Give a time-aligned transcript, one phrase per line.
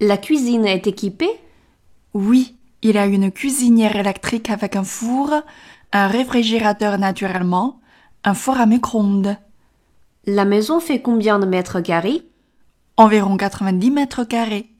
[0.00, 1.40] La cuisine est équipée
[2.12, 5.30] Oui, il a une cuisinière électrique avec un four,
[5.92, 7.80] un réfrigérateur naturellement,
[8.24, 9.36] un four à micro-ondes.
[10.26, 12.22] La maison fait combien de mètres carrés
[12.96, 14.70] Environ 90 mètres carrés.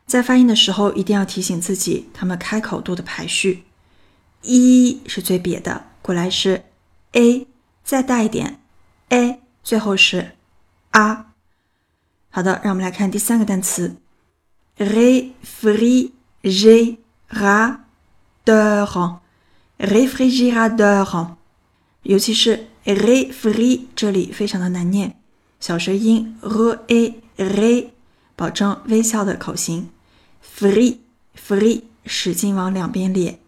[0.05, 3.66] 在发音的时候一定要提醒自己，它们开口度的排序
[4.43, 5.88] ，e 是最瘪的。
[6.02, 6.63] 过来是
[7.13, 7.47] a，
[7.83, 8.61] 再大一点
[9.09, 10.38] a，最后是
[10.91, 11.25] r。
[12.30, 13.95] 好的，让我们来看第三个单词
[14.77, 17.77] ，R，free，G，RA
[18.45, 21.36] réfrigérateur，réfrigérateur，
[22.02, 25.14] 尤其是 réfri 这里非常的难念，
[25.61, 27.91] 小舌音 r a r，
[28.36, 29.91] 保证微笑的口型，
[30.42, 30.98] free
[31.36, 33.39] free 使劲往两边咧，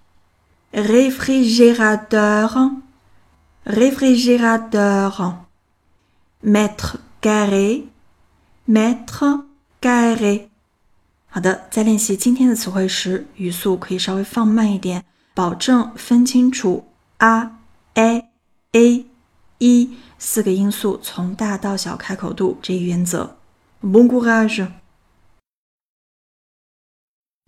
[0.73, 2.71] réfrigérateur,
[3.65, 5.35] réfrigérateur,
[6.43, 7.85] mètre carré,
[8.67, 9.45] mètre
[9.81, 10.49] carré。
[11.29, 15.03] 好的，在练习今天的词汇时，语速可以稍微放慢一点，
[15.33, 16.85] 保证分清楚
[17.17, 23.37] a、a、a、e 四个音素从大到小开口度这一原则。
[23.82, 24.62] Bon courage!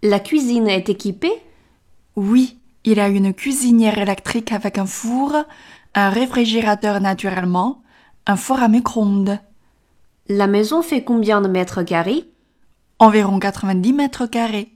[0.03, 1.41] La cuisine est équipée?
[2.17, 5.37] Oui, il a une cuisinière électrique avec un four,
[5.94, 7.84] un réfrigérateur naturellement,
[8.27, 9.39] un four à micro-ondes.
[10.28, 12.28] La maison fait combien de mètres carrés?
[12.99, 14.74] environ 90 mètres carrés.